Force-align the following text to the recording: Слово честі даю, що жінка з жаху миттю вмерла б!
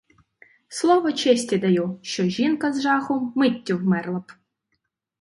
Слово 0.67 1.11
честі 1.13 1.57
даю, 1.57 1.99
що 2.01 2.23
жінка 2.23 2.73
з 2.73 2.81
жаху 2.81 3.33
миттю 3.35 3.77
вмерла 3.77 4.19
б! 4.19 4.31